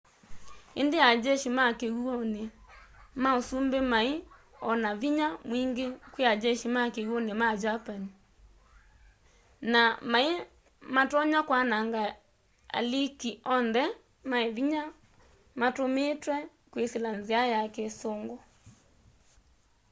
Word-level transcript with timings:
indi 0.81 0.97
a 1.09 1.11
jeshi 1.23 1.49
ma 1.57 1.65
kiw'uni 1.79 2.43
ma 3.21 3.29
usumbi 3.39 3.79
mai 3.93 4.11
o 4.69 4.71
na 4.83 4.91
vinya 5.01 5.27
mwingi 5.47 5.85
kwii 6.13 6.29
ajeshi 6.33 6.67
ma 6.75 6.83
kiw'uni 6.95 7.33
ma 7.41 7.49
germany 7.61 8.05
kriegsmarine” 8.09 9.69
na 9.73 9.81
mai 10.11 10.27
matonya 10.95 11.39
kwananga 11.47 12.03
aliki 12.77 13.31
onthe 13.55 13.83
ma 14.29 14.37
vinya 14.55 14.83
matumitwe 15.59 16.35
kwisila 16.71 17.09
nzia 17.19 17.41
ya 17.53 17.61
kisungu 17.73 18.35